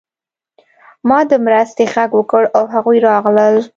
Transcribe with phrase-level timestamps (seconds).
[1.07, 3.55] ما د مرستې غږ وکړ او هغوی راغلل